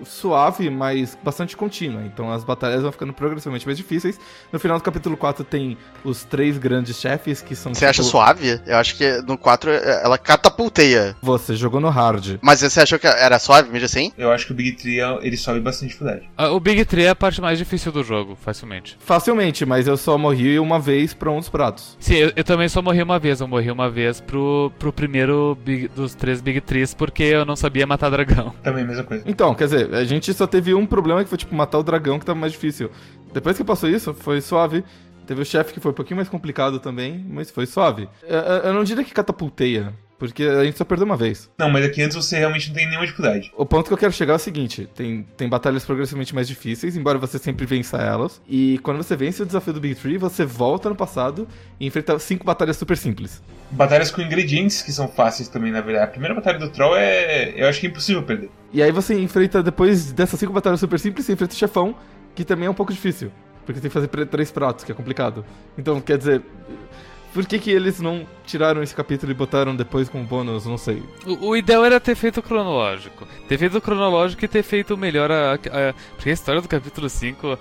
[0.04, 2.02] suave, mas bastante contínua.
[2.04, 4.18] Então as batalhas vão ficando progressivamente mais difíceis.
[4.52, 7.74] No final do capítulo 4 tem os três grandes chefes que são.
[7.74, 7.90] Você tipo...
[7.90, 8.60] acha suave?
[8.66, 11.16] Eu acho que no 4 é, ela catapulteia.
[11.22, 12.38] Você jogou no hard.
[12.42, 14.12] Mas você achou que era suave, mesmo assim?
[14.16, 16.28] Eu acho que o Big Tree ele sobe bastante dificuldade.
[16.36, 18.96] Ah, o Big Tree é a parte mais difícil do jogo, facilmente.
[19.00, 21.96] Facilmente, mas eu só morri uma vez pra um dos pratos.
[21.98, 23.40] Sim, eu, eu também só morri uma vez.
[23.40, 27.56] Eu morri uma vez pro, pro primeiro big, dos três Big Trees porque eu não
[27.56, 28.52] sabia matar dragão.
[28.62, 29.24] Também, mesma coisa.
[29.26, 32.18] Então, quer dizer, a gente só teve um problema que foi, tipo, matar o dragão,
[32.18, 32.90] que tava mais difícil.
[33.32, 34.84] Depois que passou isso, foi suave.
[35.26, 38.08] Teve o chefe que foi um pouquinho mais complicado também, mas foi suave.
[38.22, 41.50] Eu, eu não diria que catapulteia, porque a gente só perdeu uma vez.
[41.58, 43.52] Não, mas aqui antes você realmente não tem nenhuma dificuldade.
[43.56, 46.96] O ponto que eu quero chegar é o seguinte: tem, tem batalhas progressivamente mais difíceis,
[46.96, 48.40] embora você sempre vença elas.
[48.48, 51.46] E quando você vence o desafio do Big Tree, você volta no passado
[51.78, 53.42] e enfrenta cinco batalhas super simples.
[53.70, 56.04] Batalhas com ingredientes que são fáceis também, na verdade.
[56.04, 57.52] A primeira batalha do Troll é.
[57.56, 58.50] Eu acho que é impossível perder.
[58.72, 61.94] E aí você enfrenta, depois dessas cinco batalhas super simples, você enfrenta o chefão,
[62.34, 63.30] que também é um pouco difícil.
[63.64, 65.44] Porque tem que fazer três pratos, que é complicado.
[65.76, 66.40] Então, quer dizer,
[67.36, 70.64] por que, que eles não tiraram esse capítulo e botaram depois com bônus?
[70.64, 71.02] Não sei.
[71.26, 73.28] O, o ideal era ter feito cronológico.
[73.46, 77.58] Ter feito cronológico e ter feito melhor a, a, Porque a história do capítulo 5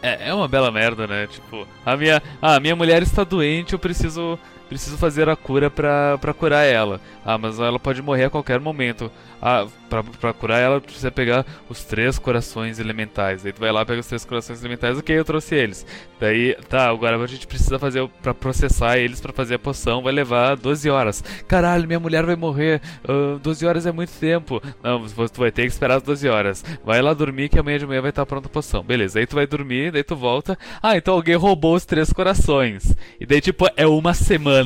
[0.00, 1.26] é, é uma bela merda, né?
[1.26, 5.70] Tipo, a minha, ah, a minha mulher está doente, eu preciso preciso fazer a cura
[5.70, 7.00] pra curar ela.
[7.24, 9.10] Ah, mas ela pode morrer a qualquer momento.
[9.40, 13.46] Ah, pra, pra curar ela, precisa pegar os três corações elementais.
[13.46, 15.86] Aí tu vai lá, pega os três corações elementais, ok, eu trouxe eles.
[16.18, 20.12] Daí, tá, agora a gente precisa fazer pra processar eles para fazer a poção, vai
[20.12, 21.22] levar 12 horas.
[21.46, 24.60] Caralho, minha mulher vai morrer, uh, ah, 12 horas é muito tempo.
[24.82, 26.64] Não, tu vai ter que esperar as 12 horas.
[26.84, 28.82] Vai lá dormir que amanhã de manhã vai estar pronta a poção.
[28.82, 30.58] Beleza, aí tu vai dormir, daí tu volta.
[30.82, 32.96] Ah, então alguém roubou os três corações.
[33.20, 34.57] E daí, tipo, é uma semana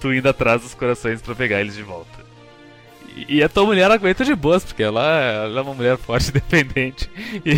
[0.00, 2.20] tu indo atrás dos corações para pegar eles de volta.
[3.28, 7.10] E a tua mulher aguenta de boas, porque ela, ela é uma mulher forte, independente
[7.44, 7.50] e,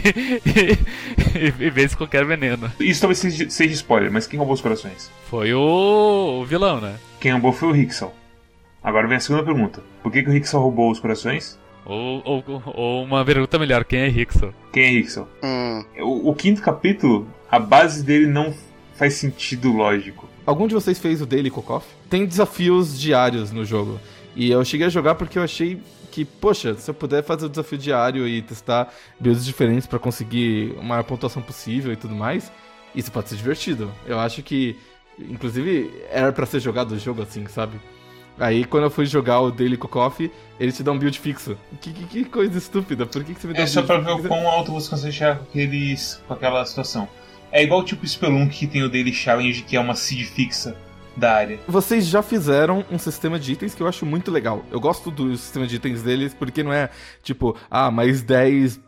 [1.39, 2.73] e, e, vence qualquer veneno.
[2.81, 5.11] Isso talvez seja, seja, spoiler, mas quem roubou os corações?
[5.29, 6.97] Foi o, o vilão, né?
[7.21, 8.13] Quem roubou foi o Rickson.
[8.83, 11.59] Agora vem a segunda pergunta: por que, que o Rickson roubou os corações?
[11.85, 14.53] Ou, ou, ou, uma pergunta melhor: quem é Rickson?
[14.73, 15.29] Quem é Rickson?
[15.43, 15.85] Hum.
[15.99, 18.55] O, o quinto capítulo, a base dele não
[18.95, 20.32] faz sentido lógico.
[20.45, 21.87] Algum de vocês fez o Daily Cook-Off?
[22.11, 24.01] Tem desafios diários no jogo.
[24.35, 27.49] E eu cheguei a jogar porque eu achei que, poxa, se eu puder fazer o
[27.49, 32.51] desafio diário e testar builds diferentes para conseguir uma maior pontuação possível e tudo mais,
[32.95, 33.93] isso pode ser divertido.
[34.05, 34.77] Eu acho que,
[35.19, 37.81] inclusive, era para ser jogado o jogo assim, sabe?
[38.39, 41.57] Aí quando eu fui jogar o Daily Cook-Off, ele te dá um build fixo.
[41.81, 43.99] Que, que, que, coisa estúpida, por que, que você me dá É um só pra
[43.99, 47.09] ver o quão alto você consegue chegar com, aqueles, com aquela situação.
[47.53, 50.75] É igual tipo Spelunk que tem o Daily Challenge, que é uma seed fixa
[51.15, 51.61] da área.
[51.69, 54.65] Vocês já fizeram um sistema de itens que eu acho muito legal.
[54.71, 56.89] Eu gosto do sistema de itens deles porque não é
[57.23, 58.81] tipo, ah, mais 10%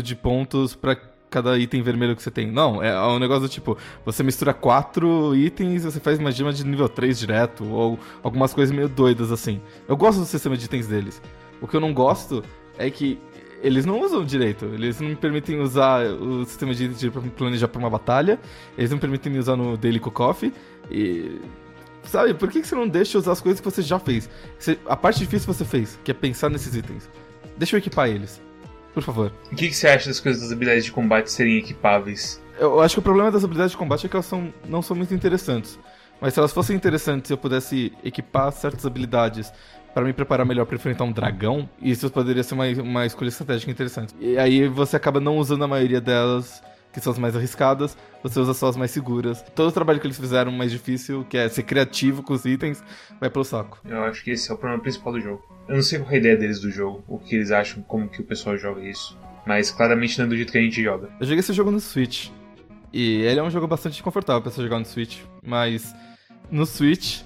[0.00, 0.96] de pontos para
[1.28, 2.50] cada item vermelho que você tem.
[2.50, 6.52] Não, é um negócio do tipo, você mistura quatro itens e você faz uma gema
[6.52, 9.60] de nível 3 direto, ou algumas coisas meio doidas assim.
[9.86, 11.22] Eu gosto do sistema de itens deles.
[11.60, 12.42] O que eu não gosto
[12.78, 13.18] é que
[13.62, 14.64] eles não usam direito.
[14.66, 18.38] Eles não permitem usar o sistema de para planejar para uma batalha.
[18.76, 20.52] Eles não me permitem usar no Daily Cook-Off.
[20.90, 21.40] E.
[22.04, 24.28] Sabe, por que você não deixa usar as coisas que você já fez?
[24.58, 27.08] Você, a parte difícil você fez, que é pensar nesses itens.
[27.58, 28.40] Deixa eu equipar eles.
[28.94, 29.32] Por favor.
[29.52, 32.42] O que, que você acha das coisas das habilidades de combate serem equipáveis?
[32.58, 34.96] Eu acho que o problema das habilidades de combate é que elas são, não são
[34.96, 35.78] muito interessantes.
[36.20, 39.52] Mas se elas fossem interessantes e eu pudesse equipar certas habilidades
[39.94, 43.70] para me preparar melhor para enfrentar um dragão, isso poderia ser uma, uma escolha estratégica
[43.70, 44.14] interessante.
[44.20, 48.38] E aí você acaba não usando a maioria delas que são as mais arriscadas, você
[48.40, 49.42] usa só as mais seguras.
[49.54, 52.82] Todo o trabalho que eles fizeram mais difícil, que é ser criativo com os itens,
[53.20, 53.78] vai pelo saco.
[53.84, 55.42] Eu acho que esse é o problema principal do jogo.
[55.68, 58.08] Eu não sei qual é a ideia deles do jogo, o que eles acham, como
[58.08, 59.16] que o pessoal joga isso.
[59.46, 61.08] Mas claramente não é do jeito que a gente joga.
[61.20, 62.30] Eu joguei esse jogo no Switch.
[62.92, 65.20] E ele é um jogo bastante confortável pra você jogar no Switch.
[65.42, 65.94] Mas
[66.50, 67.22] no Switch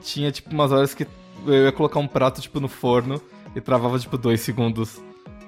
[0.00, 1.06] tinha tipo umas horas que
[1.46, 3.20] eu ia colocar um prato tipo no forno
[3.54, 5.00] e travava tipo dois segundos.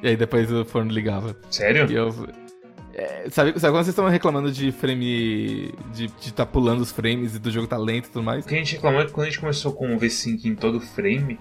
[0.03, 1.37] E aí depois o forno ligava.
[1.51, 1.91] Sério?
[1.91, 2.09] E eu.
[2.93, 5.75] É, sabe, sabe quando vocês estão reclamando de frame.
[5.93, 8.45] de estar tá pulando os frames e do jogo tá lento e tudo mais?
[8.45, 10.55] O que a gente reclamou é que quando a gente começou com o V5 em
[10.55, 11.39] todo frame,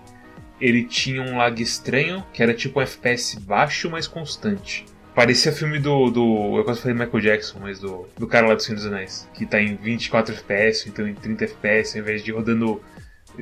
[0.60, 4.86] ele tinha um lag estranho, que era tipo um FPS baixo, mas constante.
[5.14, 6.10] Parecia filme do.
[6.10, 9.30] do eu quase falei Michael Jackson, mas do, do cara lá do Senhor dos Anéis.
[9.34, 12.82] Que tá em 24 FPS, então em 30 FPS, ao invés de rodando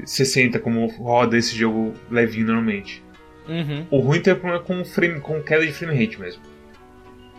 [0.05, 3.03] 60 como roda esse jogo levinho normalmente.
[3.47, 3.85] Uhum.
[3.89, 6.41] O ruim tem problema com, frame, com queda de frame rate mesmo.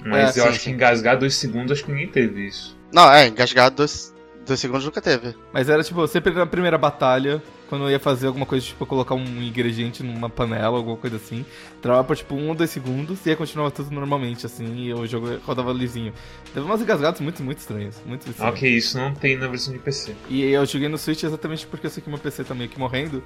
[0.04, 0.70] Mas É, eu sim, acho que sim.
[0.72, 2.76] engasgar dois segundos, acho que ninguém teve isso.
[2.92, 4.11] Não, é, engasgado dois,
[4.46, 5.34] dois segundos nunca teve.
[5.52, 9.14] Mas era tipo, sempre na primeira batalha, quando eu ia fazer alguma coisa, tipo, colocar
[9.14, 11.44] um ingrediente numa panela, alguma coisa assim,
[11.80, 15.06] travava por tipo um ou dois segundos e aí continuava tudo normalmente, assim, e o
[15.06, 16.12] jogo rodava lisinho.
[16.52, 18.02] Teve umas engasgadas muito, muito estranhas.
[18.04, 18.54] Muito Ah, estranhas.
[18.54, 20.14] ok, isso não tem na versão de PC.
[20.28, 22.78] E eu joguei no Switch exatamente porque eu sei que meu PC tá meio que
[22.78, 23.22] morrendo.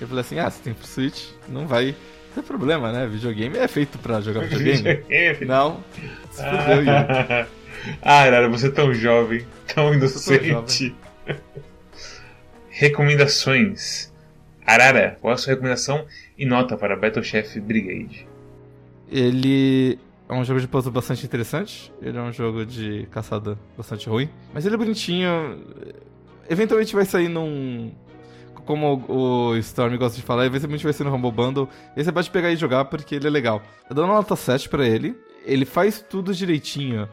[0.00, 1.94] Eu falei assim, ah, se tem pro Switch, não vai
[2.34, 3.06] ter problema, né?
[3.06, 5.04] Videogame é feito pra jogar videogame.
[5.10, 5.84] É, não.
[6.30, 7.46] Se fudeu.
[8.02, 10.48] ah, Arara, você é tão jovem, tão inocente.
[10.48, 10.96] jovem.
[12.68, 14.10] Recomendações.
[14.66, 16.06] Arara, qual a sua recomendação
[16.38, 18.26] e nota para Battle Chef Brigade?
[19.10, 21.92] Ele é um jogo de puzzle bastante interessante.
[22.00, 24.30] Ele é um jogo de caçada bastante ruim.
[24.54, 25.58] Mas ele é bonitinho.
[26.48, 27.92] Eventualmente vai sair num.
[28.64, 31.68] Como o Storm gosta de falar, eventualmente vai ser no Rumble Bundle.
[31.96, 33.60] E você pode pegar e jogar porque ele é legal.
[33.88, 35.16] Eu dou uma nota 7 pra ele.
[35.44, 37.08] Ele faz tudo direitinho.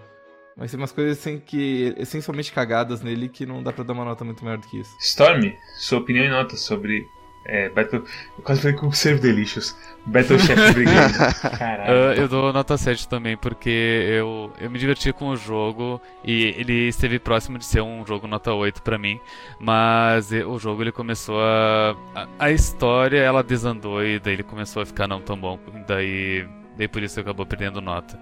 [0.57, 1.93] Mas tem umas coisas assim que.
[1.97, 4.95] essencialmente cagadas nele que não dá pra dar uma nota muito maior do que isso.
[4.99, 7.07] Storm, sua opinião e nota sobre
[7.47, 8.03] é, Battle.
[8.37, 9.75] Eu quase falei com o Serve Delicious.
[10.05, 11.13] Battle Chef Brigade.
[11.57, 11.91] Caralho.
[11.91, 16.55] Ah, eu dou nota 7 também, porque eu, eu me diverti com o jogo e
[16.57, 19.19] ele esteve próximo de ser um jogo nota 8 pra mim,
[19.59, 22.27] mas o jogo ele começou a, a.
[22.37, 26.87] a história ela desandou e daí ele começou a ficar não tão bom, daí, daí
[26.87, 28.19] por isso acabou perdendo nota.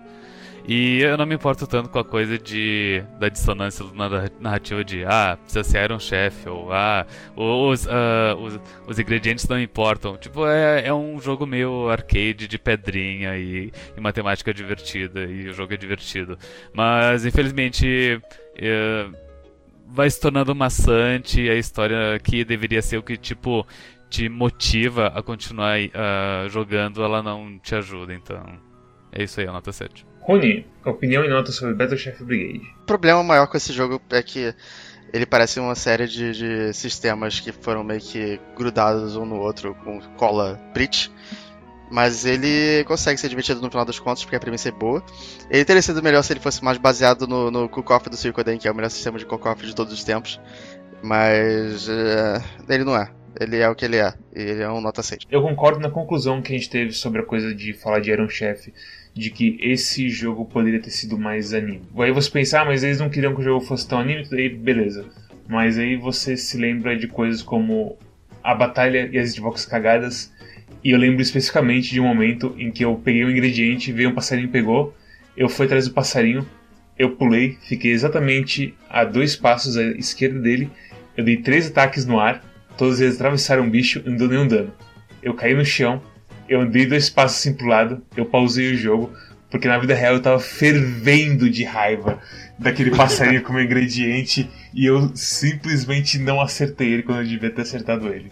[0.68, 5.06] E eu não me importo tanto com a coisa de da dissonância na narrativa de
[5.06, 10.18] ah, precisa ser Iron Chef, ou ah, os, ah, os, os ingredientes não importam.
[10.18, 15.54] Tipo, é, é um jogo meio arcade de pedrinha e, e matemática divertida, e o
[15.54, 16.38] jogo é divertido.
[16.74, 18.20] Mas infelizmente
[18.58, 19.08] é,
[19.88, 23.68] vai se tornando maçante, a história que deveria ser o que tipo
[24.10, 28.44] te motiva a continuar ah, jogando, ela não te ajuda, então.
[29.12, 30.15] É isso aí, a nota 7.
[30.26, 32.62] Rony, opinião e nota sobre Battle Chef Brigade.
[32.82, 34.54] O problema maior com esse jogo é que
[35.14, 39.76] ele parece uma série de, de sistemas que foram meio que grudados um no outro
[39.76, 41.12] com cola Brit.
[41.92, 45.04] Mas ele consegue ser divertido no final das contas, porque a premissa é boa.
[45.50, 48.68] Ele teria sido melhor se ele fosse mais baseado no, no Cook-Off do Suicoden, que
[48.68, 50.40] é o melhor sistema de Cook-Off de todos os tempos.
[51.04, 53.12] Mas é, ele não é.
[53.40, 54.14] Ele é o que ele é.
[54.34, 55.20] Ele é um nota 6.
[55.30, 58.30] Eu concordo na conclusão que a gente teve sobre a coisa de falar de Iron
[58.30, 58.74] Chef,
[59.14, 61.82] de que esse jogo poderia ter sido mais anime.
[61.98, 64.50] Aí você pensa, ah, mas eles não queriam que o jogo fosse tão anime, daí
[64.50, 65.06] beleza.
[65.48, 67.98] Mas aí você se lembra de coisas como
[68.44, 70.32] a batalha e as hitbox cagadas.
[70.84, 74.14] E eu lembro especificamente de um momento em que eu peguei um ingrediente, veio um
[74.14, 74.96] passarinho pegou,
[75.36, 76.48] eu fui atrás do passarinho,
[76.98, 80.70] eu pulei, fiquei exatamente a dois passos à esquerda dele,
[81.18, 82.44] eu dei três ataques no ar,
[82.78, 84.74] todos eles atravessaram o bicho e não deu nenhum dano.
[85.22, 86.02] Eu caí no chão,
[86.48, 89.12] eu andei dois passos assim pro lado, eu pausei o jogo,
[89.50, 92.20] porque na vida real eu tava fervendo de raiva
[92.60, 98.08] daquele passarinho como ingrediente e eu simplesmente não acertei ele quando eu devia ter acertado
[98.08, 98.32] ele.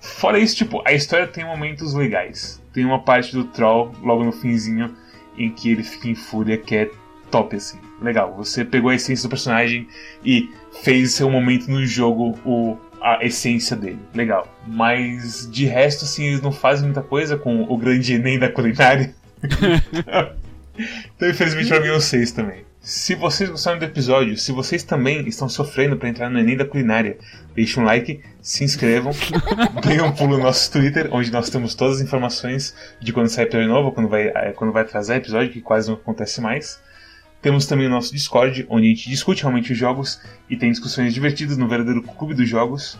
[0.00, 2.62] Fora isso, tipo, a história tem momentos legais.
[2.72, 4.94] Tem uma parte do Troll logo no finzinho
[5.36, 6.90] em que ele fica em fúria que é
[7.30, 7.78] top assim.
[8.00, 9.88] Legal, você pegou a essência do personagem
[10.24, 10.48] e
[10.82, 13.98] fez seu momento no jogo o a essência dele.
[14.14, 14.46] Legal.
[14.66, 19.14] Mas de resto, assim, eles não fazem muita coisa com o grande Enem da culinária.
[19.42, 22.68] então, infelizmente, pra mim é um 6 também.
[22.80, 26.64] Se vocês gostaram do episódio, se vocês também estão sofrendo para entrar no Enem da
[26.64, 27.18] culinária,
[27.54, 29.12] deixem um like, se inscrevam,
[29.84, 33.44] deem um pulo no nosso Twitter, onde nós temos todas as informações de quando sai
[33.44, 36.80] episódio novo, quando vai, eh, quando vai atrasar episódio, que quase não acontece mais.
[37.40, 40.20] Temos também o nosso Discord, onde a gente discute realmente os jogos
[40.50, 42.98] e tem discussões divertidas no verdadeiro clube dos jogos.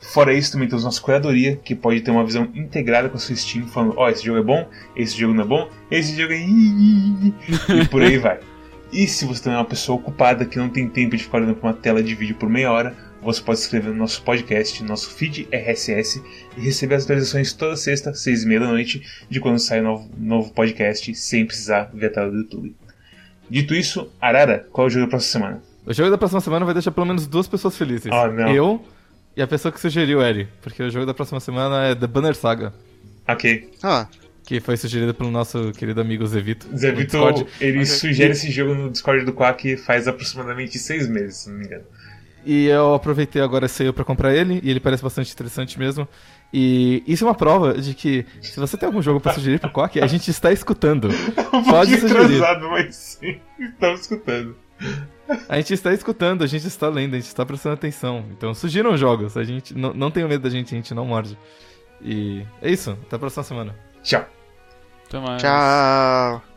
[0.00, 3.34] Fora isso, também temos nossa curadoria, que pode ter uma visão integrada com a sua
[3.36, 6.38] Steam, falando: ó, esse jogo é bom, esse jogo não é bom, esse jogo é.
[7.80, 8.40] e por aí vai.
[8.92, 11.56] E se você também é uma pessoa ocupada que não tem tempo de ficar olhando
[11.56, 14.82] para uma tela de vídeo por meia hora, você pode se inscrever no nosso podcast,
[14.82, 16.22] no nosso feed RSS
[16.56, 19.84] e receber as atualizações toda sexta, seis e meia da noite, de quando sai um
[19.84, 22.76] novo, novo podcast, sem precisar ver a tela do YouTube.
[23.48, 25.62] Dito isso, Arara, qual é o jogo da próxima semana?
[25.86, 28.10] O jogo da próxima semana vai deixar pelo menos duas pessoas felizes.
[28.12, 28.48] Oh, não.
[28.52, 28.84] Eu
[29.36, 30.48] e a pessoa que sugeriu Eri.
[30.62, 32.72] Porque o jogo da próxima semana é The Banner Saga.
[33.28, 33.70] Ok.
[33.82, 34.06] Ah,
[34.44, 36.66] Que foi sugerido pelo nosso querido amigo Zevito.
[36.68, 37.46] Discord.
[37.60, 37.86] ele Ok.
[37.86, 41.84] sugere esse jogo no Discord do Quack faz aproximadamente seis meses, se não me engano.
[42.44, 46.06] E eu aproveitei agora esse sale pra comprar ele, e ele parece bastante interessante mesmo.
[46.52, 49.70] E isso é uma prova de que, se você tem algum jogo pra sugerir pro
[49.70, 51.08] Quack, a gente está escutando.
[51.52, 52.40] Um Pode sugerir.
[52.70, 54.56] mas sim, estamos escutando.
[55.48, 58.24] A gente está escutando, a gente está lendo, a gente está prestando atenção.
[58.30, 61.36] Então sugiram jogos, a gente não, não tenham medo da gente, a gente não morde.
[62.00, 63.74] E é isso, até a próxima semana.
[64.02, 64.26] Tchau.
[65.08, 65.42] Até mais.
[65.42, 66.55] tchau.